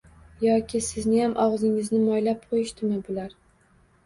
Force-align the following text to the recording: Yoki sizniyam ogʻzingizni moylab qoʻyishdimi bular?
Yoki 0.43 0.79
sizniyam 0.85 1.35
ogʻzingizni 1.43 2.01
moylab 2.07 2.41
qoʻyishdimi 2.55 2.99
bular? 3.13 3.39